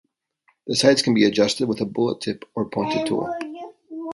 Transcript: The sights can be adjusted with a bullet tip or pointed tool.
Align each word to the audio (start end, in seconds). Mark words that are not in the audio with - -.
The 0.65 0.75
sights 0.75 1.03
can 1.03 1.13
be 1.13 1.25
adjusted 1.25 1.67
with 1.67 1.79
a 1.81 1.85
bullet 1.85 2.21
tip 2.21 2.45
or 2.55 2.65
pointed 2.67 3.05
tool. 3.05 3.31